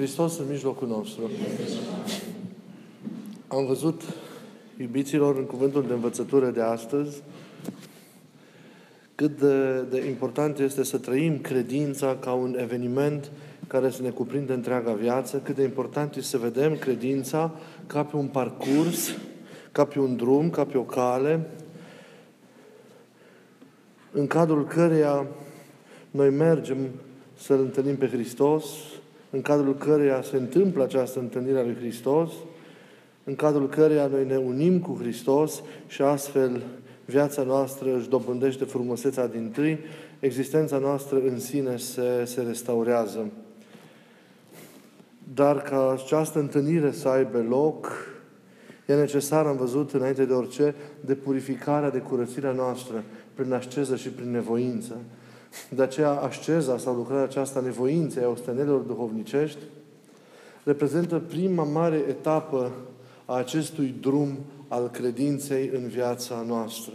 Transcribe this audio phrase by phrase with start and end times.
[0.00, 1.30] Hristos în mijlocul nostru.
[3.48, 4.02] Am văzut,
[4.76, 7.22] iubiților, în cuvântul de învățătură de astăzi,
[9.14, 13.30] cât de, de important este să trăim credința ca un eveniment
[13.66, 17.54] care să ne cuprinde întreaga viață, cât de important este să vedem credința
[17.86, 19.16] ca pe un parcurs,
[19.72, 21.46] ca pe un drum, ca pe o cale,
[24.12, 25.26] în cadrul căreia
[26.10, 26.78] noi mergem
[27.34, 28.64] să-L întâlnim pe Hristos,
[29.30, 32.30] în cadrul căreia se întâmplă această întâlnire a lui Hristos,
[33.24, 36.62] în cadrul căreia noi ne unim cu Hristos și astfel
[37.04, 39.78] viața noastră își dobândește frumusețea din tâi,
[40.18, 43.30] existența noastră în sine se, se restaurează.
[45.34, 48.06] Dar ca această întâlnire să aibă loc,
[48.86, 53.04] e necesar, am văzut înainte de orice, de purificarea, de curățirea noastră,
[53.34, 54.96] prin asceză și prin nevoință.
[55.68, 59.58] De aceea, asceza sau lucrarea aceasta nevoinței a ostenelor duhovnicești
[60.64, 62.72] reprezintă prima mare etapă
[63.24, 66.92] a acestui drum al credinței în viața noastră.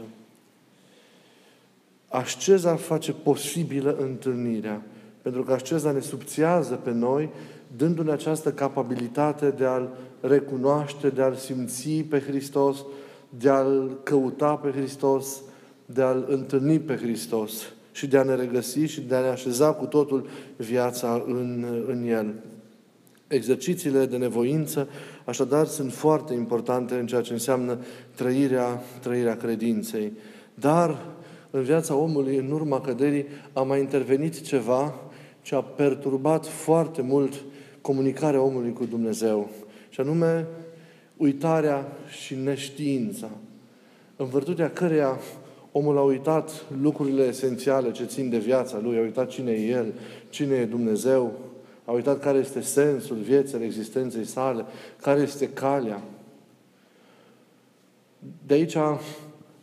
[2.07, 4.81] Asceza face posibilă întâlnirea,
[5.21, 7.29] pentru că asceza ne subțiază pe noi,
[7.77, 12.85] dându-ne această capabilitate de a-L recunoaște, de a-L simți pe Hristos,
[13.29, 15.41] de a-L căuta pe Hristos,
[15.85, 19.73] de a-L întâlni pe Hristos și de a ne regăsi și de a ne așeza
[19.73, 22.33] cu totul viața în, în El.
[23.27, 24.87] Exercițiile de nevoință,
[25.25, 27.79] așadar, sunt foarte importante în ceea ce înseamnă
[28.15, 30.11] trăirea, trăirea credinței.
[30.53, 31.05] Dar,
[31.49, 34.93] în viața omului, în urma căderii, a mai intervenit ceva
[35.41, 37.33] ce a perturbat foarte mult
[37.81, 39.49] comunicarea omului cu Dumnezeu.
[39.89, 40.47] Și anume,
[41.17, 43.29] uitarea și neștiința.
[44.15, 45.19] În virtutea căreia
[45.77, 49.93] omul a uitat lucrurile esențiale ce țin de viața lui, a uitat cine e El,
[50.29, 51.33] cine e Dumnezeu,
[51.85, 54.65] a uitat care este sensul vieții, existenței sale,
[55.01, 56.01] care este calea.
[58.45, 58.77] De aici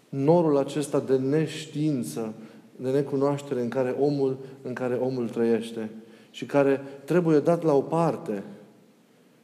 [0.09, 2.35] norul acesta de neștiință,
[2.77, 5.91] de necunoaștere în care omul, în care omul trăiește
[6.31, 8.43] și care trebuie dat la o parte.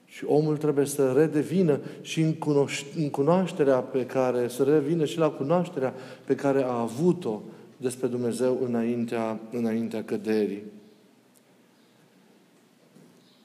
[0.09, 5.19] Și omul trebuie să redevină și în, cunoș- în cunoașterea pe care, să revină și
[5.19, 7.41] la cunoașterea pe care a avut-o
[7.77, 10.63] despre Dumnezeu înaintea, înaintea căderii.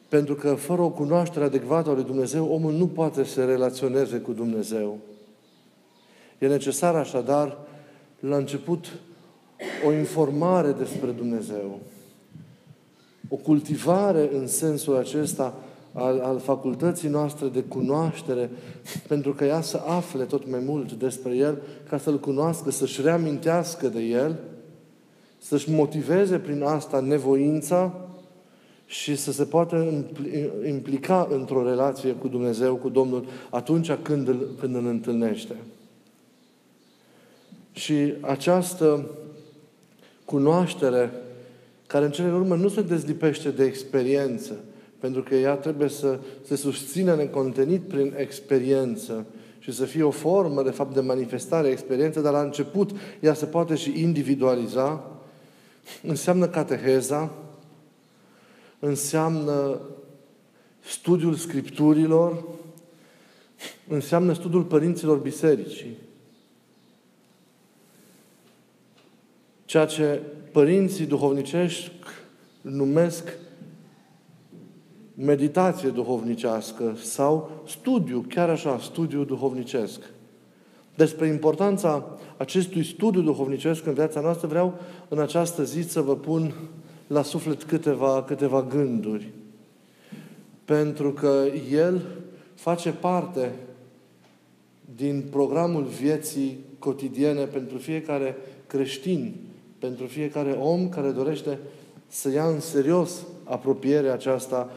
[0.09, 4.17] Pentru că fără o cunoaștere adecvată a lui Dumnezeu, omul nu poate să se relaționeze
[4.17, 4.97] cu Dumnezeu.
[6.37, 7.57] E necesar așadar,
[8.19, 8.93] la început,
[9.85, 11.79] o informare despre Dumnezeu.
[13.29, 15.53] O cultivare în sensul acesta
[15.93, 18.49] al, al facultății noastre de cunoaștere,
[19.07, 23.87] pentru că ea să afle tot mai mult despre El, ca să-L cunoască, să-și reamintească
[23.87, 24.39] de El,
[25.37, 27.93] să-și motiveze prin asta nevoința
[28.85, 30.05] și să se poată
[30.67, 35.55] implica într-o relație cu Dumnezeu, cu Domnul, atunci când îl, când îl întâlnește.
[37.71, 39.09] Și această
[40.25, 41.11] cunoaștere,
[41.87, 44.53] care în cele din urmă nu se dezlipește de experiență,
[45.03, 49.25] pentru că ea trebuie să se susțină necontenit prin experiență
[49.59, 53.45] și să fie o formă, de fapt, de manifestare, experiență, dar la început ea se
[53.45, 55.11] poate și individualiza,
[56.03, 57.31] înseamnă cateheza,
[58.79, 59.79] înseamnă
[60.79, 62.43] studiul Scripturilor,
[63.87, 65.97] înseamnă studiul părinților bisericii.
[69.65, 70.21] Ceea ce
[70.51, 71.91] părinții duhovnicești
[72.61, 73.41] numesc
[75.13, 79.99] meditație duhovnicească sau studiu, chiar așa, studiu duhovnicesc.
[80.95, 84.73] Despre importanța acestui studiu duhovnicesc în viața noastră vreau
[85.07, 86.53] în această zi să vă pun
[87.07, 89.29] la suflet câteva, câteva gânduri.
[90.65, 92.01] Pentru că el
[92.55, 93.51] face parte
[94.95, 98.35] din programul vieții cotidiene pentru fiecare
[98.67, 99.35] creștin,
[99.79, 101.59] pentru fiecare om care dorește
[102.07, 104.69] să ia în serios apropierea aceasta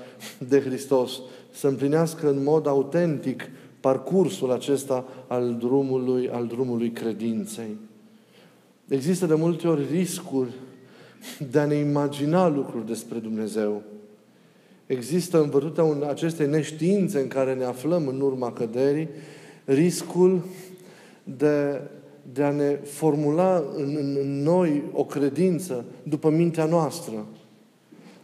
[0.49, 1.21] de Hristos,
[1.53, 3.43] să împlinească în mod autentic
[3.81, 7.77] parcursul acesta al drumului, al drumului credinței.
[8.89, 10.51] Există de multe ori riscuri
[11.51, 13.83] de a ne imagina lucruri despre Dumnezeu.
[14.87, 19.09] Există în vârtutea acestei neștiințe în care ne aflăm în urma căderii,
[19.65, 20.45] riscul
[21.25, 21.81] de,
[22.33, 27.27] de a ne formula în, în, în noi o credință după mintea noastră,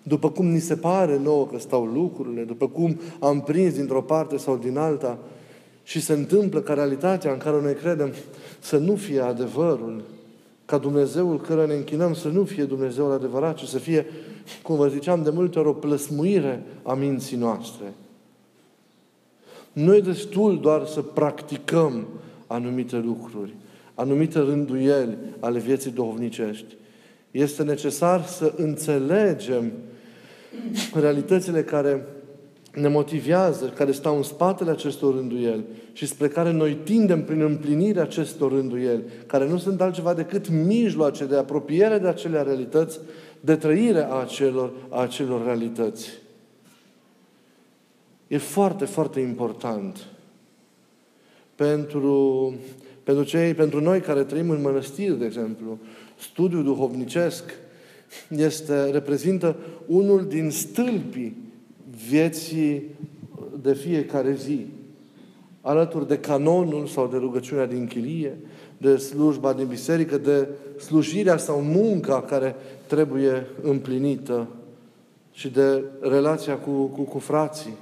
[0.03, 4.37] după cum ni se pare nouă că stau lucrurile, după cum am prins dintr-o parte
[4.37, 5.19] sau din alta
[5.83, 8.13] și se întâmplă ca realitatea în care noi credem
[8.61, 10.03] să nu fie adevărul,
[10.65, 14.07] ca Dumnezeul care ne închinăm să nu fie Dumnezeul adevărat, ci să fie,
[14.63, 17.93] cum vă ziceam de multe ori, o plăsmuire a minții noastre.
[19.73, 22.07] Nu e destul doar să practicăm
[22.47, 23.55] anumite lucruri,
[23.95, 26.77] anumite rânduieli ale vieții duhovnicești.
[27.31, 29.73] Este necesar să înțelegem
[30.95, 32.07] realitățile care
[32.75, 38.03] ne motivează, care stau în spatele acestor rânduieli și spre care noi tindem prin împlinirea
[38.03, 43.01] acestor rânduieli, care nu sunt altceva decât mijloace de apropiere de acele realități,
[43.41, 46.11] de trăire a acelor, a acelor realități.
[48.29, 50.07] E foarte, foarte important
[51.55, 52.55] pentru,
[53.03, 55.79] pentru, cei, pentru noi care trăim în mănăstiri, de exemplu,
[56.19, 57.55] studiul duhovnicesc
[58.29, 59.57] este, reprezintă
[59.87, 61.37] unul din stâlpii
[62.09, 62.83] vieții
[63.63, 64.67] de fiecare zi.
[65.61, 68.39] Alături de canonul sau de rugăciunea din chilie,
[68.79, 70.49] de slujba din biserică, de
[70.79, 72.55] slujirea sau munca care
[72.87, 74.49] trebuie împlinită
[75.33, 77.77] și de relația cu, cu, cu frații,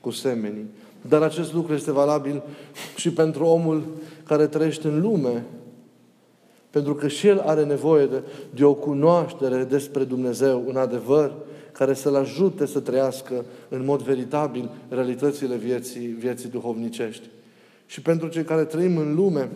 [0.00, 0.66] cu semenii.
[1.08, 2.42] Dar acest lucru este valabil
[2.96, 3.82] și pentru omul
[4.24, 5.44] care trăiește în lume,
[6.72, 11.32] pentru că și el are nevoie de, de o cunoaștere despre Dumnezeu, un adevăr,
[11.72, 17.26] care să-l ajute să trăiască în mod veritabil realitățile vieții, vieții duhovnicești.
[17.86, 19.50] Și pentru cei care trăim în lume,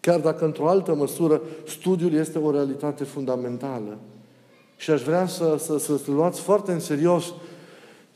[0.00, 3.98] chiar dacă într-o altă măsură studiul este o realitate fundamentală.
[4.76, 7.34] Și aș vrea să, să, să, să luați foarte în serios,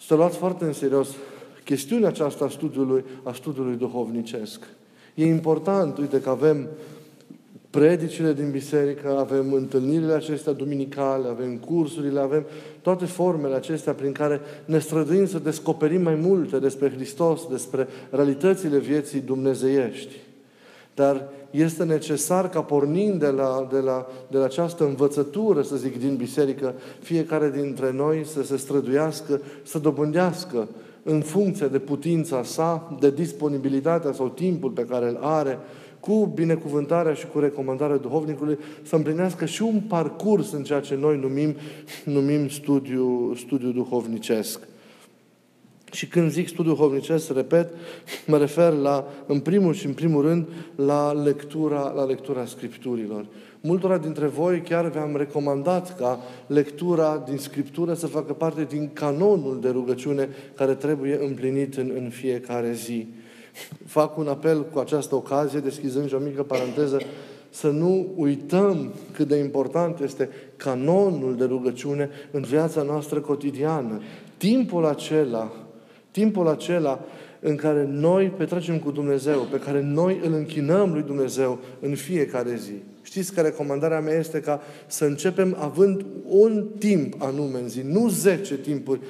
[0.07, 1.09] să luați foarte în serios
[1.65, 4.61] chestiunea aceasta a studiului, a studiului duhovnicesc.
[5.15, 6.69] E important, uite, că avem
[7.75, 12.47] predicile din biserică, avem întâlnirile acestea duminicale, avem cursurile, avem
[12.83, 18.79] toate formele acestea prin care ne străduim să descoperim mai multe despre Hristos, despre realitățile
[18.79, 20.17] vieții dumnezeiești.
[20.95, 25.99] Dar este necesar ca pornind de la, de, la, de la această învățătură, să zic,
[25.99, 30.69] din biserică, fiecare dintre noi să se străduiască, să dobândească
[31.03, 35.59] în funcție de putința sa, de disponibilitatea sau timpul pe care îl are,
[36.05, 41.19] cu binecuvântarea și cu recomandarea duhovnicului, să împlinească și un parcurs în ceea ce noi
[41.19, 41.55] numim,
[42.05, 44.61] numim studiu, studiu duhovnicesc.
[45.93, 47.75] Și când zic studiu duhovnicesc, repet,
[48.27, 53.27] mă refer la, în primul și în primul rând la lectura, la lectura Scripturilor.
[53.61, 59.59] Multora dintre voi chiar v-am recomandat ca lectura din Scriptură să facă parte din canonul
[59.61, 63.07] de rugăciune care trebuie împlinit în, în fiecare zi.
[63.87, 67.01] Fac un apel cu această ocazie, deschizând și o mică paranteză,
[67.51, 74.01] să nu uităm cât de important este canonul de rugăciune în viața noastră cotidiană.
[74.37, 75.53] Timpul acela,
[76.11, 77.01] timpul acela
[77.41, 82.55] în care noi petrecem cu Dumnezeu, pe care noi îl închinăm lui Dumnezeu în fiecare
[82.57, 82.94] zi.
[83.15, 88.09] Știți că recomandarea mea este ca să începem având un timp anume în zi, nu
[88.09, 89.01] zece timpuri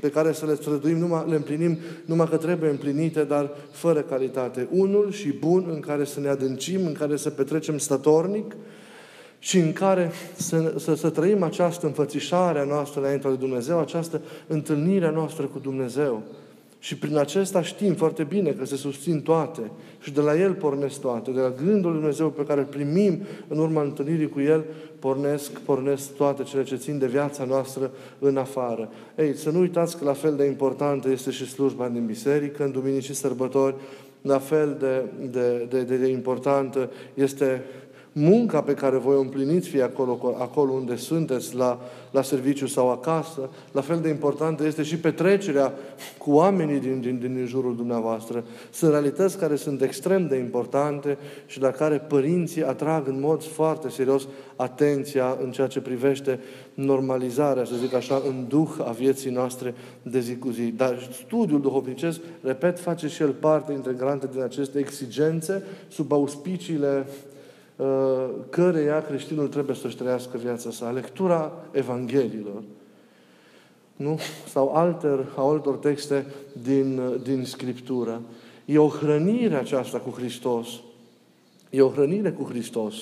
[0.00, 4.68] pe care să le străduim, numai, le împlinim numai că trebuie împlinite, dar fără calitate.
[4.70, 8.56] Unul și bun în care să ne adâncim, în care să petrecem statornic
[9.38, 14.20] și în care să, să, să trăim această înfățișare a noastră înainte de Dumnezeu, această
[14.46, 16.22] întâlnire a noastră cu Dumnezeu.
[16.78, 19.70] Și prin acesta știm foarte bine că se susțin toate
[20.00, 23.22] și de la El pornesc toate, de la gândul Lui Dumnezeu pe care îl primim
[23.48, 24.64] în urma întâlnirii cu El,
[24.98, 28.88] pornesc, pornesc toate cele ce țin de viața noastră în afară.
[29.16, 32.70] Ei, să nu uitați că la fel de importantă este și slujba din biserică, în
[32.70, 33.74] duminici și sărbători,
[34.22, 37.62] la fel de, de, de, de, de importantă este
[38.18, 41.80] munca pe care voi o împliniți fie acolo, acolo unde sunteți, la,
[42.10, 45.72] la serviciu sau acasă, la fel de importantă este și petrecerea
[46.18, 48.44] cu oamenii din, din, din jurul dumneavoastră.
[48.70, 53.88] Sunt realități care sunt extrem de importante și la care părinții atrag în mod foarte
[53.88, 56.40] serios atenția în ceea ce privește
[56.74, 60.62] normalizarea, să zic așa, în duh a vieții noastre de zi cu zi.
[60.62, 67.35] Dar studiul duhovnicesc, repet, face și el parte integrante din aceste exigențe sub auspiciile Uh,
[68.50, 70.90] căreia creștinul trebuie să-și trăiască viața sa.
[70.90, 72.62] Lectura Evangheliilor.
[73.96, 74.18] Nu?
[74.48, 76.26] Sau alter, altor texte
[76.62, 78.20] din, uh, din Scriptură.
[78.64, 80.68] E o hrănire aceasta cu Hristos.
[81.70, 82.94] E o hrănire cu Hristos.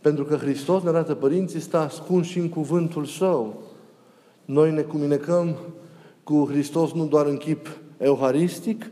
[0.00, 3.62] Pentru că Hristos ne arată părinții, stă ascuns și în cuvântul Său.
[4.44, 5.56] Noi ne comunicăm
[6.22, 8.90] cu Hristos nu doar în chip euharistic,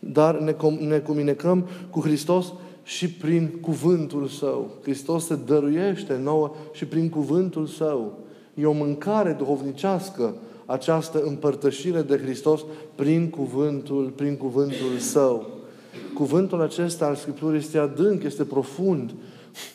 [0.00, 2.52] dar ne, ne comunicăm cu Hristos
[2.86, 4.70] și prin cuvântul Său.
[4.82, 8.18] Hristos se dăruiește nouă și prin cuvântul Său.
[8.54, 10.34] E o mâncare duhovnicească
[10.66, 12.64] această împărtășire de Hristos
[12.94, 15.46] prin cuvântul, prin cuvântul Său.
[16.14, 19.14] Cuvântul acesta al Scripturii este adânc, este profund.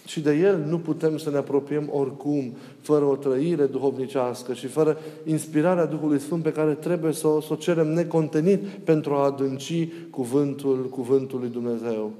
[0.05, 4.97] și de El nu putem să ne apropiem oricum, fără o trăire duhovnicească și fără
[5.25, 9.87] inspirarea Duhului Sfânt pe care trebuie să o, să o cerem necontenit pentru a adânci
[10.09, 12.11] cuvântul, cuvântul lui Dumnezeu.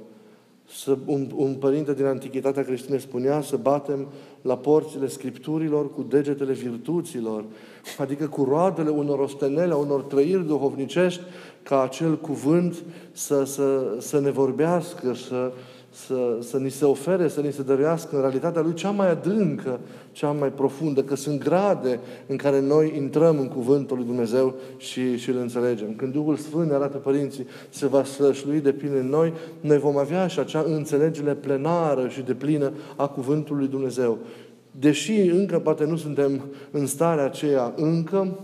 [0.74, 4.06] Să, un, un părinte din Antichitatea creștină spunea să batem
[4.42, 7.44] la porțile Scripturilor cu degetele virtuților,
[7.98, 11.20] adică cu roadele unor ostenele, unor trăiri duhovnicești,
[11.62, 15.52] ca acel cuvânt să, să, să ne vorbească, să,
[15.94, 19.80] să, să ni se ofere, să ni se dăruiască în realitatea Lui cea mai adâncă,
[20.12, 25.16] cea mai profundă, că sunt grade în care noi intrăm în Cuvântul lui Dumnezeu și,
[25.16, 25.94] și îl înțelegem.
[25.96, 29.96] Când Duhul Sfânt ne arată părinții, se va slășlui de plin în noi, noi vom
[29.96, 34.18] avea și acea înțelegere plenară și de plină a Cuvântului lui Dumnezeu.
[34.70, 38.38] Deși încă poate nu suntem în starea aceea încă,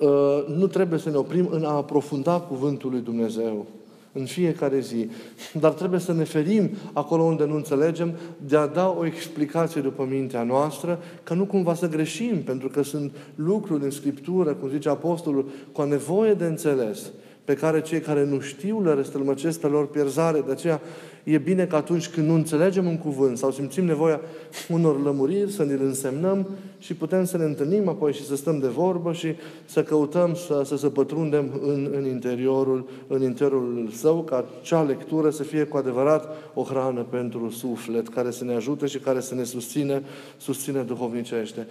[0.00, 3.66] ă, nu trebuie să ne oprim în a aprofunda Cuvântul lui Dumnezeu
[4.12, 5.08] în fiecare zi.
[5.52, 10.06] Dar trebuie să ne ferim acolo unde nu înțelegem de a da o explicație după
[10.10, 14.88] mintea noastră, ca nu cumva să greșim, pentru că sunt lucruri în Scriptură, cum zice
[14.88, 17.10] Apostolul, cu nevoie de înțeles,
[17.48, 20.42] pe care cei care nu știu le răstălmăcesc pe lor pierzare.
[20.46, 20.80] De aceea
[21.24, 24.20] e bine că atunci când nu înțelegem un cuvânt sau simțim nevoia
[24.68, 28.66] unor lămuriri, să ne-l însemnăm și putem să ne întâlnim apoi și să stăm de
[28.66, 34.44] vorbă și să căutăm să, să se pătrundem în, în, interiorul, în interiorul său, ca
[34.62, 38.98] cea lectură să fie cu adevărat o hrană pentru suflet, care să ne ajute și
[38.98, 40.02] care să ne susține,
[40.36, 41.66] susține duhovnicește.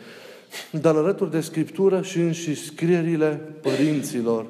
[0.71, 4.45] Dar alături de Scriptură și, și scrierile părinților.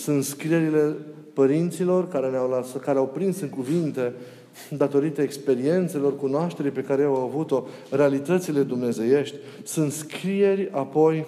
[0.00, 0.96] Sunt scrierile
[1.32, 4.12] părinților care, ne-au lăsat, care au prins în cuvinte
[4.70, 11.26] datorită experiențelor, cunoașterii pe care au avut-o, realitățile dumnezeiești, sunt scrieri apoi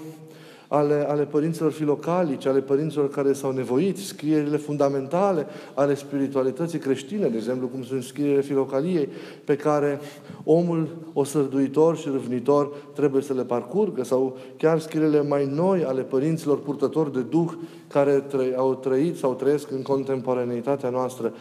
[0.73, 7.37] ale, ale părinților filocalici, ale părinților care s-au nevoit, scrierile fundamentale ale spiritualității creștine, de
[7.37, 9.09] exemplu, cum sunt scrierile filocaliei,
[9.45, 10.01] pe care
[10.45, 16.61] omul osărduitor și râvnitor trebuie să le parcurgă, sau chiar scrierile mai noi ale părinților
[16.61, 17.53] purtători de Duh,
[17.89, 18.25] care
[18.57, 21.33] au trăit sau trăiesc în contemporaneitatea noastră.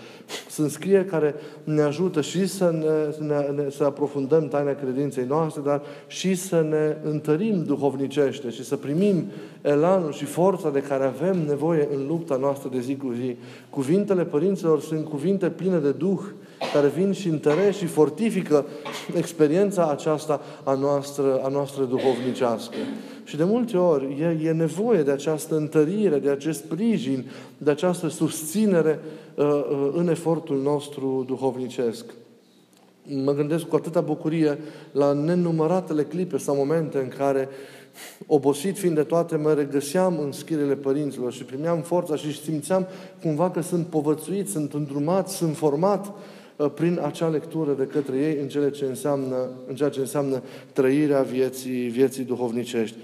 [0.49, 2.73] Sunt scrieri care ne ajută și să,
[3.19, 8.75] ne, ne, să aprofundăm taina credinței noastre, dar și să ne întărim duhovnicește și să
[8.75, 9.20] primim
[9.61, 13.35] elanul și forța de care avem nevoie în lupta noastră de zi cu zi.
[13.69, 16.19] Cuvintele părinților sunt cuvinte pline de Duh,
[16.73, 18.65] care vin și întăresc și fortifică
[19.15, 22.75] experiența aceasta a noastră, a noastră duhovnicească.
[23.23, 28.07] Și de multe ori e, e nevoie de această întărire, de acest sprijin, de această
[28.07, 28.99] susținere
[29.35, 32.05] uh, uh, în efortul nostru duhovnicesc.
[33.23, 34.59] Mă gândesc cu atâta bucurie
[34.91, 37.49] la nenumăratele clipe sau momente în care,
[38.25, 42.87] obosit fiind de toate, mă regăseam în schirile părinților și primeam forța și simțeam
[43.21, 46.13] cumva că sunt povățuit, sunt îndrumat, sunt format
[46.61, 50.43] Uh, prin acea lectură de către ei în, cele ce înseamnă, în ceea ce înseamnă
[50.73, 52.95] trăirea vieții, vieții duhovnicești.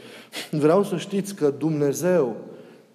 [0.52, 2.36] Vreau să știți că Dumnezeu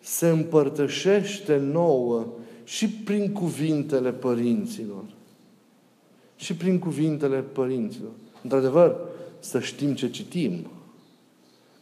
[0.00, 2.26] se împărtășește nouă
[2.64, 5.04] și prin cuvintele părinților.
[6.36, 8.10] Și prin cuvintele părinților.
[8.42, 8.96] Într-adevăr,
[9.38, 10.66] să știm ce citim.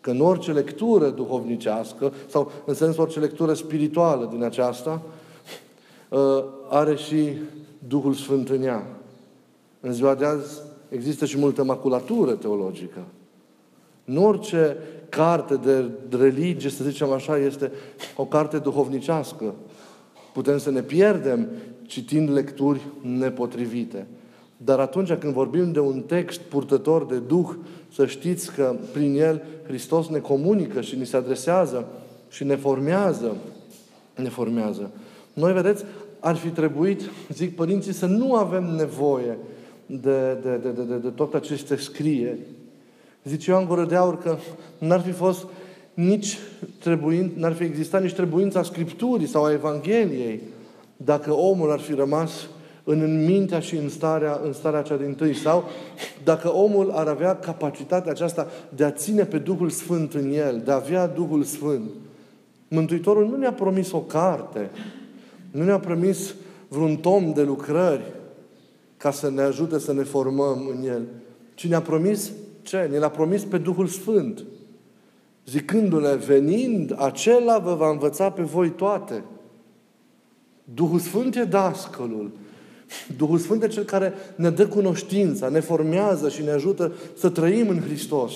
[0.00, 5.02] Că în orice lectură duhovnicească, sau în sens orice lectură spirituală din aceasta,
[6.08, 7.32] uh, are și
[7.88, 8.86] Duhul Sfânt în ea.
[9.80, 13.04] În ziua de azi există și multă maculatură teologică.
[14.04, 14.76] Nu orice
[15.08, 17.72] carte de religie, să zicem așa, este
[18.16, 19.54] o carte duhovnicească.
[20.32, 21.48] Putem să ne pierdem
[21.82, 24.06] citind lecturi nepotrivite.
[24.64, 27.48] Dar atunci când vorbim de un text purtător de Duh,
[27.92, 31.88] să știți că prin el Hristos ne comunică și ni se adresează
[32.28, 33.36] și ne formează.
[34.14, 34.90] Ne formează.
[35.32, 35.84] Noi, vedeți,
[36.20, 37.00] ar fi trebuit,
[37.32, 39.38] zic părinții, să nu avem nevoie
[39.86, 42.40] de, de, de, de, de, de toate aceste scrieri.
[43.24, 44.36] Zice Ioan Gură de Aur că
[44.78, 45.46] n-ar fi fost
[45.94, 46.38] nici
[46.78, 50.40] trebuind, n-ar fi existat nici trebuința Scripturii sau a Evangheliei
[50.96, 52.48] dacă omul ar fi rămas
[52.84, 55.64] în, în mintea și în starea, în starea cea din tâi sau
[56.24, 60.70] dacă omul ar avea capacitatea aceasta de a ține pe Duhul Sfânt în el, de
[60.70, 61.90] a avea Duhul Sfânt.
[62.68, 64.70] Mântuitorul nu ne-a promis o carte,
[65.50, 66.34] nu ne-a promis
[66.68, 68.04] vreun tom de lucrări
[68.96, 71.02] ca să ne ajute să ne formăm în el,
[71.54, 72.32] ci ne-a promis
[72.62, 72.88] ce?
[72.90, 74.44] Ne l-a promis pe Duhul Sfânt.
[75.46, 79.24] Zicându-ne, venind, acela vă va învăța pe voi toate.
[80.74, 82.30] Duhul Sfânt e dascălul.
[83.16, 87.68] Duhul Sfânt e Cel care ne dă cunoștința, ne formează și ne ajută să trăim
[87.68, 88.32] în Hristos.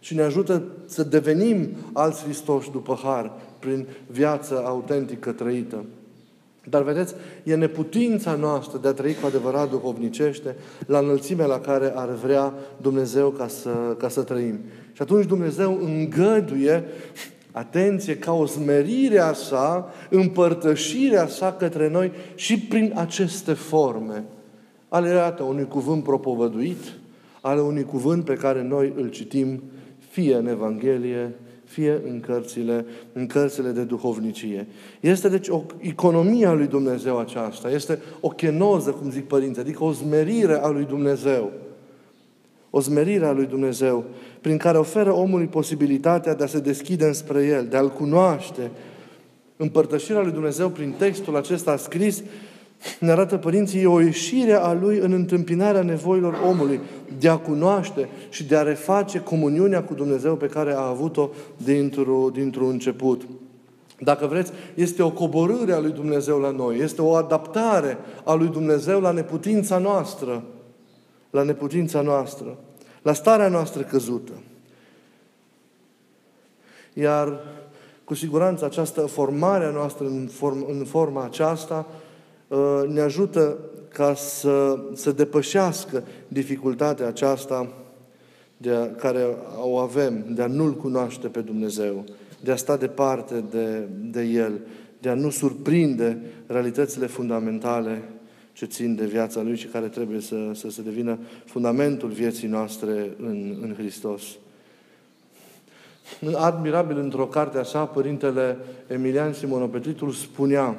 [0.00, 5.84] Și ne ajută să devenim alți Hristoși după har, prin viața autentică trăită.
[6.68, 10.56] Dar vedeți, e neputința noastră de a trăi cu adevărat duhovnicește
[10.86, 14.58] la înălțimea la care ar vrea Dumnezeu ca să, ca să trăim.
[14.92, 16.84] Și atunci Dumnezeu îngăduie,
[17.54, 24.24] atenție, ca o smerire a sa, împărtășirea sa către noi și prin aceste forme.
[24.88, 26.92] Ale, iată, unui cuvânt propovăduit,
[27.40, 29.62] ale unui cuvânt pe care noi îl citim
[30.10, 31.34] fie în Evanghelie,
[31.64, 34.66] fie în cărțile, în cărțile de duhovnicie.
[35.00, 39.84] Este deci o economie a lui Dumnezeu aceasta, este o chenoză, cum zic părinții, adică
[39.84, 41.52] o zmerire a lui Dumnezeu.
[42.76, 44.04] O zmerire a lui Dumnezeu,
[44.40, 48.70] prin care oferă omului posibilitatea de a se deschide înspre El, de a-L cunoaște.
[49.56, 52.22] Împărtășirea lui Dumnezeu prin textul acesta scris
[53.00, 56.80] ne arată părinții, e o ieșire a Lui în întâmpinarea nevoilor omului,
[57.18, 62.32] de a cunoaște și de a reface comuniunea cu Dumnezeu pe care a avut-o dintr-un,
[62.32, 63.22] dintr început.
[63.98, 68.48] Dacă vreți, este o coborâre a lui Dumnezeu la noi, este o adaptare a lui
[68.48, 70.42] Dumnezeu la neputința noastră,
[71.30, 72.56] la neputința noastră,
[73.04, 74.32] la starea noastră căzută.
[76.92, 77.40] Iar
[78.04, 81.86] cu siguranță această formare a noastră în, form, în forma aceasta
[82.48, 83.58] Uh, ne ajută
[83.88, 87.72] ca să, să depășească dificultatea aceasta
[88.56, 92.04] de a, care o avem, de a nu-L cunoaște pe Dumnezeu,
[92.40, 94.60] de a sta departe de, de El,
[95.00, 98.02] de a nu surprinde realitățile fundamentale
[98.54, 103.10] ce țin de viața Lui și care trebuie să, să se devină fundamentul vieții noastre
[103.18, 104.22] în, în Hristos.
[106.34, 110.78] Admirabil într-o carte așa, Părintele Emilian Simonopetritul spunea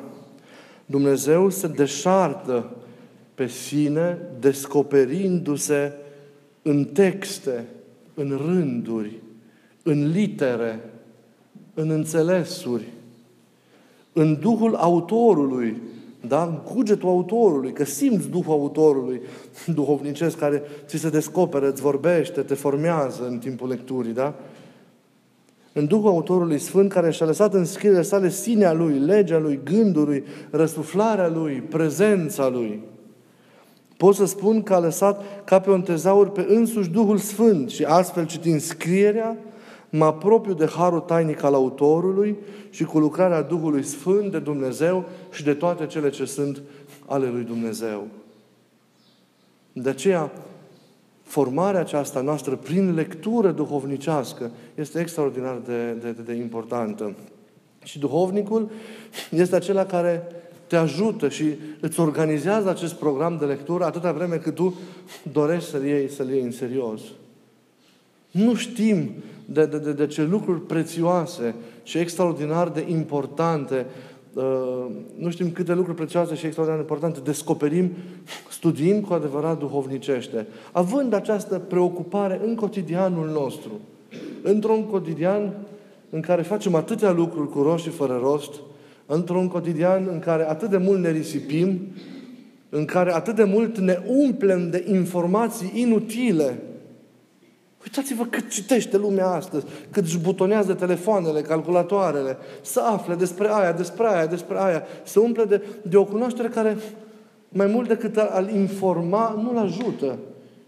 [0.86, 2.76] Dumnezeu se deșartă
[3.34, 5.94] pe sine, descoperindu-se
[6.62, 7.66] în texte,
[8.14, 9.12] în rânduri,
[9.84, 10.90] în litere,
[11.74, 12.86] în înțelesuri,
[14.14, 15.82] în Duhul autorului,
[16.28, 16.44] da?
[16.44, 19.22] în cugetul autorului, că simți Duhul autorului
[19.76, 24.34] duhovnicesc care ți se descoperă, îți vorbește, te formează în timpul lecturii, da?
[25.78, 30.06] în Duhul autorului Sfânt care și-a lăsat în scrierile sale sinea lui, legea lui, gândul
[30.06, 32.84] lui, răsuflarea lui, prezența lui.
[33.98, 37.84] Pot să spun că a lăsat ca pe un tezaur pe însuși Duhul Sfânt și
[37.84, 39.38] astfel citind scrierea,
[39.98, 42.36] mă apropiu de harul tainic al autorului
[42.70, 46.62] și cu lucrarea Duhului Sfânt de Dumnezeu și de toate cele ce sunt
[47.06, 48.08] ale lui Dumnezeu.
[49.74, 50.32] De aceea,
[51.24, 57.16] formarea aceasta noastră prin lectură duhovnicească este extraordinar de, de, de importantă.
[57.84, 58.70] Și duhovnicul
[59.32, 60.24] este acela care
[60.68, 61.46] te ajută și
[61.80, 64.80] îți organizează acest program de lectură atâta vreme cât tu
[65.32, 67.02] dorești să-l iei, să-l iei în serios.
[68.32, 69.10] Nu știm
[69.46, 73.86] de, de, de, de ce lucruri prețioase și extraordinar de importante
[74.36, 74.86] Uh,
[75.18, 77.92] nu știm câte lucruri prețioase și extraordinar importante descoperim
[78.50, 83.72] studiind cu adevărat duhovnicește, având această preocupare în cotidianul nostru.
[84.44, 85.54] Într-un cotidian
[86.10, 88.54] în care facem atâtea lucruri cu rost și fără rost,
[89.06, 91.80] într-un cotidian în care atât de mult ne risipim,
[92.70, 96.60] în care atât de mult ne umplem de informații inutile,
[97.86, 104.08] Uitați-vă cât citește lumea astăzi, cât își butonează telefoanele, calculatoarele, să afle despre aia, despre
[104.08, 106.78] aia, despre aia, să umple de, de o cunoaștere care,
[107.50, 110.18] mai mult decât a-l informa, nu-l ajută.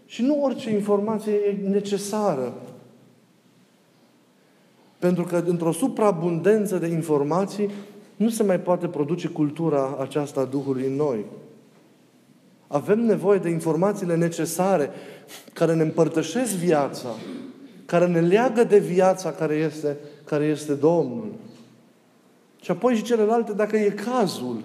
[0.06, 2.54] Și nu orice informație e necesară.
[4.98, 7.70] Pentru că într-o supraabundență de informații
[8.16, 11.24] nu se mai poate produce cultura aceasta a Duhului în noi.
[12.68, 14.90] Avem nevoie de informațiile necesare
[15.52, 17.08] care ne împărtășesc viața,
[17.86, 21.32] care ne leagă de viața care este, care este Domnul.
[22.60, 24.62] Și apoi și celelalte, dacă e cazul.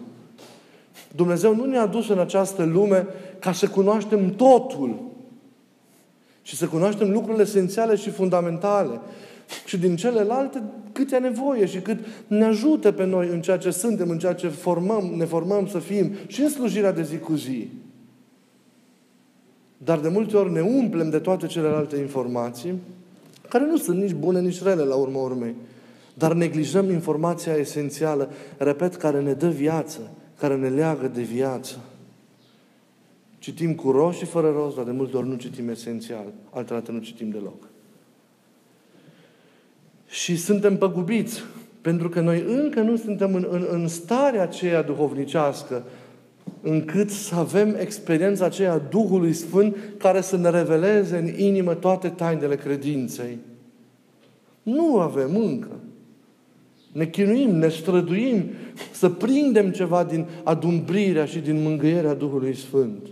[1.15, 3.07] Dumnezeu nu ne-a dus în această lume
[3.39, 5.11] ca să cunoaștem totul,
[6.41, 8.99] și să cunoaștem lucrurile esențiale și fundamentale.
[9.65, 13.69] Și din celelalte, cât e nevoie și cât ne ajută pe noi în ceea ce
[13.69, 17.35] suntem, în ceea ce formăm, ne formăm să fim și în slujirea de zi cu
[17.35, 17.69] zi.
[19.83, 22.73] Dar de multe ori ne umplem de toate celelalte informații,
[23.49, 25.55] care nu sunt nici bune, nici rele la urma urmei.
[26.13, 29.99] Dar neglijăm informația esențială, repet, care ne dă viață,
[30.39, 31.79] care ne leagă de viață.
[33.39, 36.25] Citim cu rost și fără rost, dar de multe ori nu citim esențial.
[36.49, 37.67] Altădată nu citim deloc.
[40.07, 41.43] Și suntem păgubiți,
[41.81, 45.83] pentru că noi încă nu suntem în, în, în starea aceea duhovnicească
[46.61, 52.55] încât să avem experiența aceea Duhului Sfânt care să ne reveleze în inimă toate tainele
[52.55, 53.37] credinței.
[54.63, 55.79] Nu avem încă.
[56.91, 58.43] Ne chinuim, ne străduim
[58.91, 63.07] să prindem ceva din adumbrirea și din mângâierea Duhului Sfânt.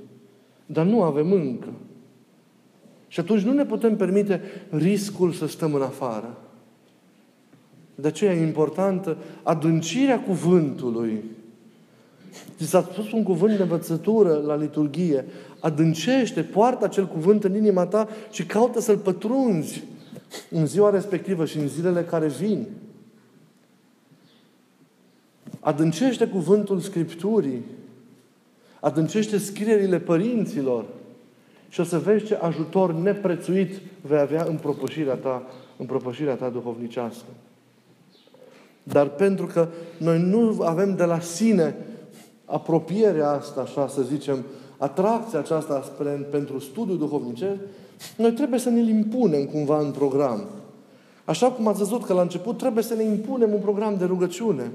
[0.65, 1.73] Dar nu avem încă.
[3.07, 6.37] Și atunci nu ne putem permite riscul să stăm în afară.
[7.95, 11.23] De aceea e importantă adâncirea cuvântului.
[12.57, 15.25] Ți s-a spus un cuvânt de învățătură la liturghie.
[15.59, 19.83] Adâncește, poartă acel cuvânt în inima ta și caută să-l pătrunzi
[20.49, 22.67] în ziua respectivă și în zilele care vin.
[25.59, 27.61] Adâncește cuvântul Scripturii.
[28.79, 30.85] Adâncește scrierile părinților.
[31.69, 35.43] Și o să vezi ce ajutor neprețuit vei avea în propășirea ta,
[35.77, 37.25] în propășirea ta duhovnicească.
[38.83, 39.67] Dar pentru că
[39.97, 41.75] noi nu avem de la sine
[42.51, 44.43] apropierea asta, așa să zicem,
[44.77, 47.59] atracția aceasta spre, pentru studiul duhovnicesc,
[48.17, 50.47] noi trebuie să ne-l impunem cumva în program.
[51.25, 54.71] Așa cum ați văzut că la început trebuie să ne impunem un program de rugăciune.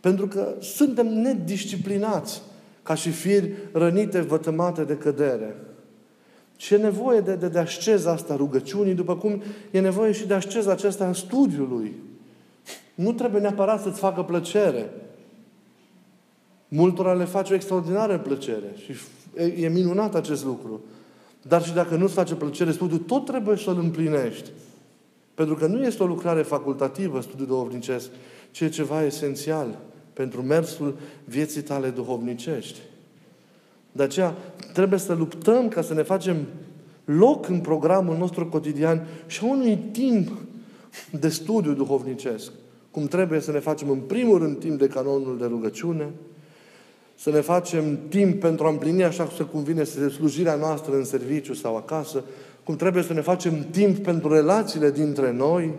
[0.00, 2.42] Pentru că suntem nedisciplinați
[2.82, 5.56] ca și firi rănite, vătămate de cădere.
[6.56, 10.34] Și e nevoie de, de, de asceza asta rugăciunii, după cum e nevoie și de
[10.34, 11.94] asceza acesta în studiului.
[12.94, 14.90] Nu trebuie neapărat să-ți facă plăcere.
[16.74, 18.92] Multora le face o extraordinară plăcere și
[19.36, 20.80] e, e minunat acest lucru.
[21.42, 24.50] Dar și dacă nu-ți face plăcere studiul, tot trebuie să-l împlinești.
[25.34, 28.10] Pentru că nu este o lucrare facultativă, studiul duhovnicesc,
[28.50, 29.78] ci e ceva esențial
[30.12, 32.78] pentru mersul vieții tale duhovnicești.
[33.92, 34.34] De aceea
[34.72, 36.36] trebuie să luptăm ca să ne facem
[37.04, 40.30] loc în programul nostru cotidian și a unui timp
[41.20, 42.52] de studiu duhovnicesc.
[42.90, 46.08] Cum trebuie să ne facem în primul rând timp de canonul de rugăciune,
[47.22, 51.54] să ne facem timp pentru a împlini așa cum se convine slujirea noastră în serviciu
[51.54, 52.24] sau acasă,
[52.64, 55.72] cum trebuie să ne facem timp pentru relațiile dintre noi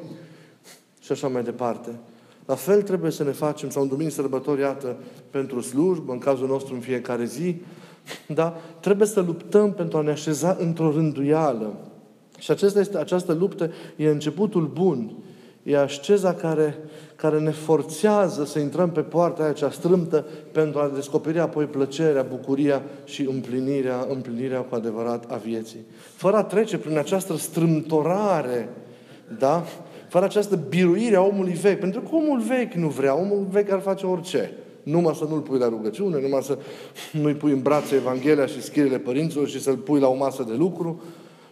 [0.99, 1.89] și așa mai departe.
[2.45, 4.95] La fel trebuie să ne facem, sau în duminică sărbători, iată,
[5.29, 7.55] pentru slujbă, în cazul nostru în fiecare zi,
[8.27, 8.57] da?
[8.79, 11.75] Trebuie să luptăm pentru a ne așeza într-o rânduială.
[12.39, 15.15] Și acesta este, această luptă e începutul bun.
[15.63, 16.77] E asceza care,
[17.23, 22.21] care ne forțează să intrăm pe poarta aia cea strâmtă pentru a descoperi apoi plăcerea,
[22.21, 25.79] bucuria și împlinirea, împlinirea cu adevărat a vieții.
[26.15, 28.69] Fără a trece prin această strâmtorare,
[29.39, 29.63] da?
[30.09, 31.79] Fără această biruire a omului vechi.
[31.79, 33.19] Pentru că omul vechi nu vrea.
[33.19, 34.51] Omul vechi ar face orice.
[34.83, 36.57] Numai să nu-l pui la rugăciune, numai să
[37.11, 40.53] nu-i pui în brațe Evanghelia și schirile părinților și să-l pui la o masă de
[40.53, 41.01] lucru,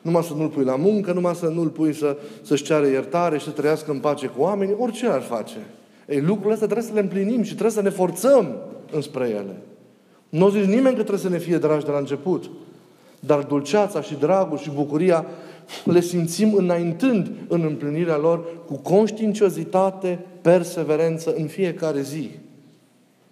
[0.01, 3.43] numai să nu-l pui la muncă, numai să nu-l pui să, să-și ceară iertare și
[3.43, 5.57] să trăiască în pace cu oamenii, orice ar face.
[6.07, 8.55] Ei, lucrurile astea trebuie să le împlinim și trebuie să ne forțăm
[8.91, 9.55] înspre ele.
[10.29, 12.49] Nu zici nimeni că trebuie să ne fie dragi de la început.
[13.19, 15.25] Dar dulceața și dragul și bucuria
[15.83, 22.29] le simțim înaintând în împlinirea lor cu conștiinciozitate, perseverență în fiecare zi.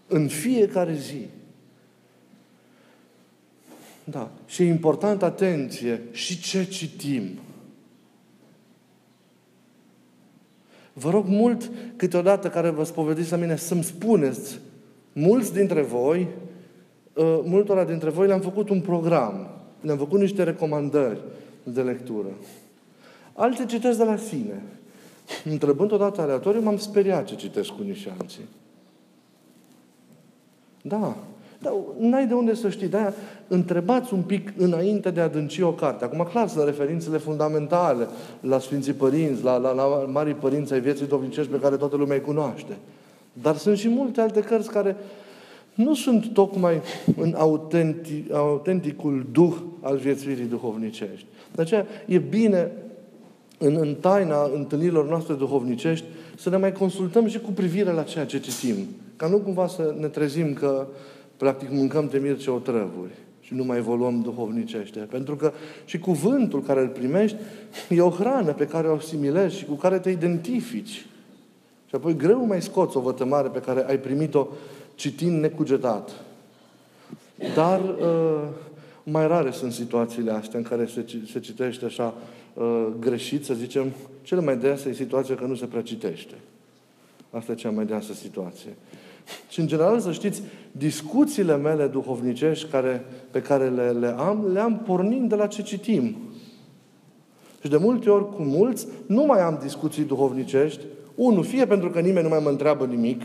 [0.07, 1.27] În fiecare zi.
[4.09, 4.31] Da.
[4.45, 7.29] Și e important, atenție, și ce citim.
[10.93, 14.59] Vă rog mult, câteodată care vă spovediți la mine, să-mi spuneți,
[15.13, 16.27] mulți dintre voi,
[17.13, 19.49] uh, multora dintre voi le-am făcut un program,
[19.81, 21.19] le-am făcut niște recomandări
[21.63, 22.29] de lectură.
[23.33, 24.63] Alte citesc de la sine.
[25.43, 28.45] Întrebând odată aleatoriu, m-am speriat ce citesc unii și alții.
[30.81, 31.17] Da.
[31.61, 32.87] Dar n-ai de unde să știi.
[32.87, 33.13] De-aia
[33.47, 36.03] întrebați un pic înainte de a adânci o carte.
[36.03, 38.07] Acum, clar, sunt referințele fundamentale
[38.41, 42.15] la Sfinții Părinți, la, la, la Marii Părinți ai vieții dovnicești pe care toată lumea
[42.15, 42.77] îi cunoaște.
[43.33, 44.95] Dar sunt și multe alte cărți care
[45.73, 46.81] nu sunt tocmai
[47.17, 51.25] în autentic, autenticul duh al viețuirii duhovnicești.
[51.55, 52.71] De aceea e bine
[53.57, 56.05] în, în taina întâlnirilor noastre duhovnicești
[56.37, 58.75] să ne mai consultăm și cu privire la ceea ce citim.
[59.15, 60.87] Ca nu cumva să ne trezim că
[61.39, 64.99] practic mâncăm temir ce otrăvuri și nu mai evoluăm duhovnicește.
[64.99, 65.51] Pentru că
[65.85, 67.37] și cuvântul care îl primești
[67.89, 71.05] e o hrană pe care o asimilezi și cu care te identifici.
[71.85, 74.47] Și apoi greu mai scoți o vătămare pe care ai primit-o
[74.95, 76.11] citind necugetat.
[77.55, 78.47] Dar uh,
[79.03, 82.13] mai rare sunt situațiile astea în care se, se citește așa
[82.53, 83.91] uh, greșit, să zicem.
[84.21, 86.35] Cele mai deasă e situația că nu se prea citește.
[87.29, 88.75] Asta e cea mai deasă situație.
[89.49, 94.59] Și în general, să știți, discuțiile mele duhovnicești care, pe care le, le am, le
[94.59, 96.15] am pornind de la ce citim.
[97.61, 100.85] Și de multe ori cu mulți nu mai am discuții duhovnicești.
[101.15, 103.21] Unu, fie pentru că nimeni nu mai mă întreabă nimic,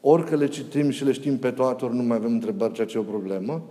[0.00, 2.86] ori că le citim și le știm pe toate, ori nu mai avem întrebări, ceea
[2.86, 3.62] ce e o problemă.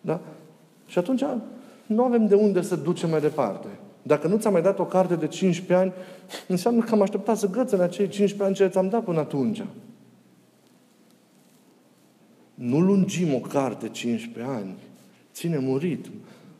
[0.00, 0.20] Da?
[0.86, 1.24] Și atunci
[1.86, 3.68] nu avem de unde să ducem mai departe.
[4.06, 5.92] Dacă nu ți-am mai dat o carte de 15 ani,
[6.48, 9.62] înseamnă că am așteptat să gățele acei 15 ani ce ți-am dat până atunci.
[12.54, 14.74] Nu lungim o carte 15 ani.
[15.32, 16.10] Ținem un ritm.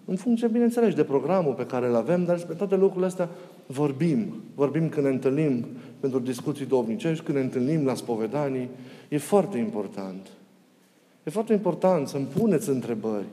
[0.04, 3.28] În funcție, bineînțeles, de programul pe care îl avem, dar despre toate lucrurile astea
[3.66, 4.34] vorbim.
[4.54, 5.66] Vorbim când ne întâlnim
[6.00, 8.68] pentru discuții domnicești, când ne întâlnim la spovedanii.
[9.08, 10.28] E foarte important.
[11.24, 13.24] E foarte important să-mi puneți întrebări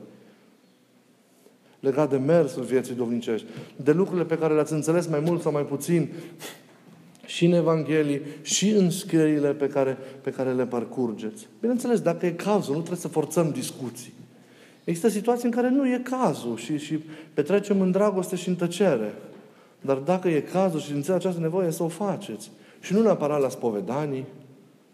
[1.82, 5.62] legat de mersul vieții domnicești, de lucrurile pe care le-ați înțeles mai mult sau mai
[5.62, 6.08] puțin
[7.26, 11.48] și în Evanghelie, și în scrierile pe care, pe care le parcurgeți.
[11.60, 14.12] Bineînțeles, dacă e cazul, nu trebuie să forțăm discuții.
[14.84, 16.98] Există situații în care nu e cazul și, și
[17.34, 19.14] petrecem în dragoste și în tăcere.
[19.80, 22.50] Dar dacă e cazul și înțeleg această nevoie, să o faceți.
[22.80, 24.24] Și nu neapărat la spovedanii.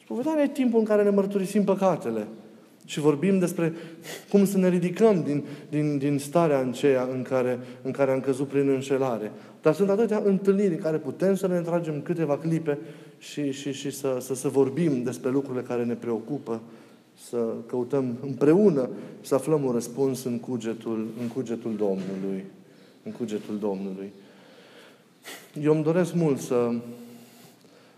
[0.05, 2.27] Spovedania e timpul în care ne mărturisim păcatele.
[2.89, 3.73] Și vorbim despre
[4.29, 8.49] cum să ne ridicăm din, din, din starea aceea în care, în care am căzut
[8.49, 9.33] prin înșelare.
[9.63, 12.79] Dar sunt atâtea întâlniri în care putem să ne întragem câteva clipe
[13.19, 16.61] și, și, și să, să, să vorbim despre lucrurile care ne preocupă,
[17.29, 18.89] să căutăm împreună
[19.21, 22.45] să aflăm un răspuns în cugetul, în cugetul Domnului.
[23.05, 24.13] În cugetul Domnului.
[25.63, 26.71] Eu îmi doresc mult să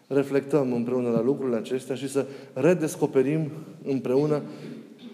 [0.06, 3.50] reflectăm împreună la lucrurile acestea și să redescoperim
[3.84, 4.42] împreună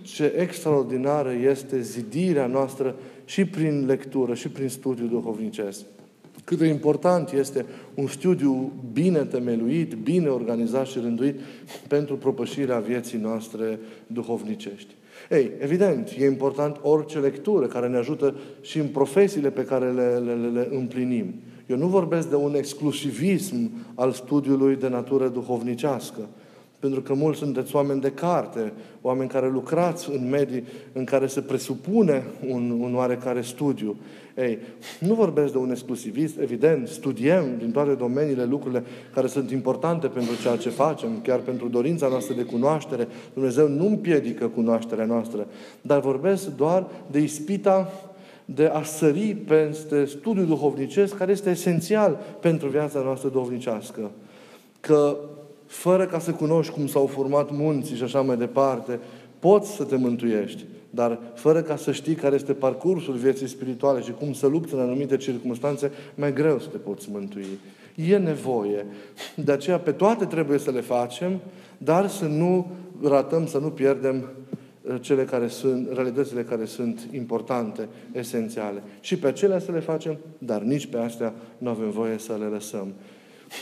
[0.06, 5.80] ce extraordinară este zidirea noastră și prin lectură, și prin studiu duhovnicesc.
[6.44, 7.64] Cât de important este
[7.94, 11.40] un studiu bine temeluit, bine organizat și rânduit
[11.88, 14.94] pentru propășirea vieții noastre duhovnicești.
[15.30, 20.18] Ei, evident, e important orice lectură care ne ajută și în profesiile pe care le,
[20.24, 21.34] le, le, le împlinim.
[21.66, 26.28] Eu nu vorbesc de un exclusivism al studiului de natură duhovnicească,
[26.92, 31.40] pentru că mulți sunteți oameni de carte, oameni care lucrați în medii în care se
[31.40, 33.96] presupune un, un oarecare studiu.
[34.36, 34.58] Ei,
[35.00, 40.32] nu vorbesc de un exclusivist, evident, studiem din toate domeniile lucrurile care sunt importante pentru
[40.42, 43.08] ceea ce facem, chiar pentru dorința noastră de cunoaștere.
[43.32, 45.46] Dumnezeu nu împiedică cunoașterea noastră,
[45.80, 47.92] dar vorbesc doar de ispita
[48.44, 54.10] de a sări peste studiul duhovnicesc, care este esențial pentru viața noastră duhovnicească.
[54.80, 55.16] Că
[55.76, 59.00] fără ca să cunoști cum s-au format munții și așa mai departe,
[59.38, 64.12] poți să te mântuiești, dar fără ca să știi care este parcursul vieții spirituale și
[64.12, 67.46] cum să lupți în anumite circunstanțe, mai greu să te poți mântui.
[67.94, 68.86] E nevoie.
[69.34, 71.40] De aceea pe toate trebuie să le facem,
[71.78, 72.66] dar să nu
[73.02, 74.24] ratăm, să nu pierdem
[74.82, 78.82] uh, cele care sunt, realitățile care sunt importante, esențiale.
[79.00, 82.44] Și pe acelea să le facem, dar nici pe astea nu avem voie să le
[82.44, 82.92] lăsăm.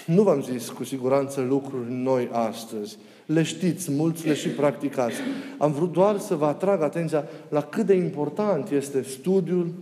[0.06, 2.98] Nu v-am zis cu siguranță lucruri noi astăzi.
[3.26, 5.16] Le știți, mulți le și practicați.
[5.58, 9.72] Am vrut doar să vă atrag atenția la cât de important este studiul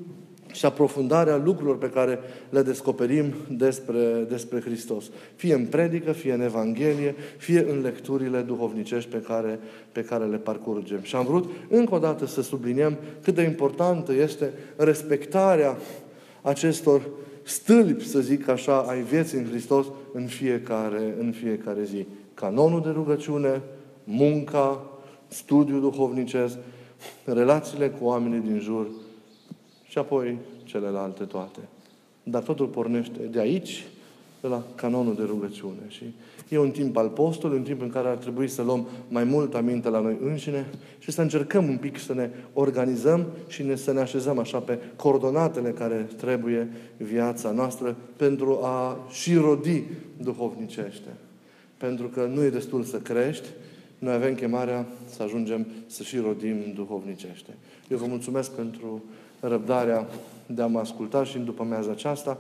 [0.53, 2.19] și aprofundarea lucrurilor pe care
[2.51, 5.11] le descoperim despre, despre Hristos.
[5.37, 9.59] Fie în predică, fie în Evanghelie, fie în lecturile duhovnicești pe care,
[9.93, 11.03] pe care le parcurgem.
[11.03, 15.77] Și am vrut încă o dată să subliniem cât de importantă este respectarea
[16.43, 17.03] acestor
[17.43, 22.07] stâlpi, să zic așa, ai vieții în Hristos în fiecare, în fiecare zi.
[22.35, 23.63] Canonul de rugăciune,
[24.05, 24.87] munca,
[25.29, 26.57] studiul duhovnicesc,
[27.25, 28.87] relațiile cu oamenii din jur
[29.85, 31.61] și apoi celelalte toate.
[32.23, 33.87] Dar totul pornește de aici,
[34.43, 35.83] de la canonul de rugăciune.
[35.89, 36.05] Și
[36.53, 39.55] E un timp al postului, un timp în care ar trebui să luăm mai mult
[39.55, 40.67] aminte la noi înșine
[40.99, 44.79] și să încercăm un pic să ne organizăm și ne, să ne așezăm așa pe
[44.97, 49.83] coordonatele care trebuie viața noastră pentru a și rodi
[50.17, 51.09] duhovnicește.
[51.77, 53.49] Pentru că nu e destul să crești,
[53.99, 57.51] noi avem chemarea să ajungem să și rodim duhovnicește.
[57.89, 59.03] Eu vă mulțumesc pentru
[59.41, 60.07] răbdarea
[60.47, 62.39] de a mă asculta și în după meaza aceasta.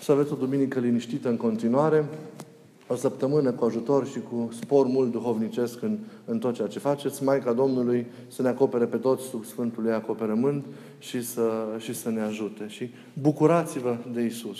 [0.00, 2.04] Să aveți o duminică liniștită în continuare
[2.92, 7.24] o săptămână cu ajutor și cu spor mult duhovnicesc în, în tot ceea ce faceți.
[7.24, 10.64] Maica Domnului să ne acopere pe toți sub Sfântul ei acoperământ
[10.98, 12.64] și să, și să ne ajute.
[12.68, 14.58] Și bucurați-vă de Isus.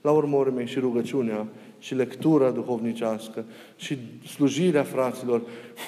[0.00, 1.46] La urmă urmei și rugăciunea,
[1.78, 3.44] și lectura duhovnicească,
[3.76, 5.42] și slujirea fraților,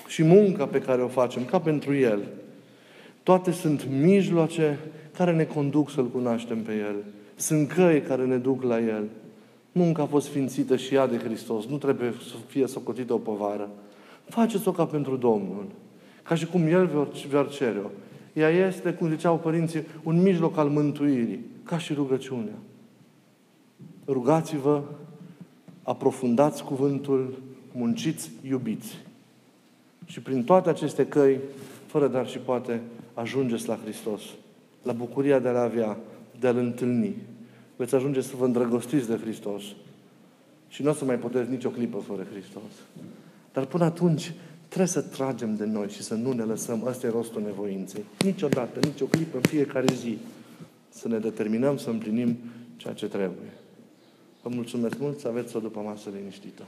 [0.07, 2.21] și munca pe care o facem, ca pentru El.
[3.23, 4.79] Toate sunt mijloace
[5.17, 6.95] care ne conduc să-L cunoaștem pe El.
[7.35, 9.09] Sunt căi care ne duc la El.
[9.73, 11.67] Munca a fost sfințită și ea de Hristos.
[11.67, 13.71] Nu trebuie să fie socotită o povară.
[14.29, 15.67] Faceți-o ca pentru Domnul.
[16.23, 16.87] Ca și cum El
[17.31, 17.89] vă cere-o.
[18.33, 22.55] Ea este, cum ziceau părinții, un mijloc al mântuirii, ca și rugăciunea.
[24.07, 24.83] Rugați-vă,
[25.83, 27.39] aprofundați cuvântul,
[27.73, 28.99] munciți, iubiți.
[30.05, 31.39] Și prin toate aceste căi,
[31.87, 32.81] fără dar și poate,
[33.15, 34.23] ajungeți la Hristos.
[34.83, 35.99] La bucuria de a-L avea,
[36.43, 37.17] de a-L întâlni,
[37.77, 39.63] veți ajunge să vă îndrăgostiți de Hristos.
[40.69, 42.73] Și nu o să mai puteți nicio clipă fără Hristos.
[43.53, 44.33] Dar până atunci
[44.69, 46.87] trebuie să tragem de noi și să nu ne lăsăm.
[46.87, 48.05] Asta e rostul nevoinței.
[48.25, 50.19] Niciodată, nicio clipă, în fiecare zi.
[50.89, 52.39] Să ne determinăm să împlinim
[52.77, 53.53] ceea ce trebuie.
[54.43, 56.63] Vă mulțumesc mult să aveți o după masă liniștită.